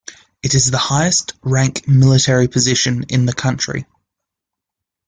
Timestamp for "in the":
3.09-3.33